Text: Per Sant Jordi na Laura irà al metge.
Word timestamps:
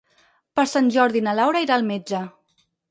Per 0.59 0.65
Sant 0.71 0.89
Jordi 0.95 1.23
na 1.29 1.37
Laura 1.41 1.65
irà 1.67 1.81
al 1.81 1.89
metge. 1.93 2.27